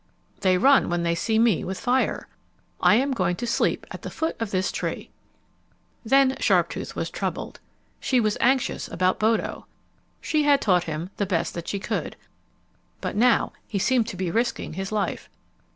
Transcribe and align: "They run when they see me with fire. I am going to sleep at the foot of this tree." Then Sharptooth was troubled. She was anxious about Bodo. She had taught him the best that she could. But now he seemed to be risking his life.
"They 0.39 0.57
run 0.57 0.89
when 0.89 1.03
they 1.03 1.13
see 1.13 1.37
me 1.37 1.63
with 1.63 1.79
fire. 1.79 2.27
I 2.81 2.95
am 2.95 3.11
going 3.11 3.35
to 3.35 3.45
sleep 3.45 3.85
at 3.91 4.01
the 4.01 4.09
foot 4.09 4.35
of 4.41 4.49
this 4.49 4.71
tree." 4.71 5.11
Then 6.03 6.37
Sharptooth 6.39 6.95
was 6.95 7.11
troubled. 7.11 7.59
She 7.99 8.19
was 8.19 8.35
anxious 8.41 8.87
about 8.87 9.19
Bodo. 9.19 9.67
She 10.19 10.41
had 10.41 10.59
taught 10.59 10.85
him 10.85 11.11
the 11.17 11.27
best 11.27 11.53
that 11.53 11.67
she 11.67 11.77
could. 11.77 12.15
But 12.99 13.15
now 13.15 13.53
he 13.67 13.77
seemed 13.77 14.07
to 14.07 14.17
be 14.17 14.31
risking 14.31 14.73
his 14.73 14.91
life. 14.91 15.29